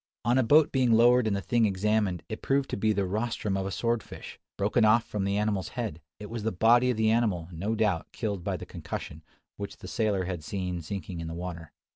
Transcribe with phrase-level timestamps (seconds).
[0.25, 3.55] On a boat being lowered and the thing examined, it proved to be the rostrum
[3.55, 6.01] of a sword fish, broken off from the animal's head.
[6.19, 9.21] It was the body of the animal, no doubt, killed by the concussion,
[9.57, 11.71] which the sailor had seen sinking in the water.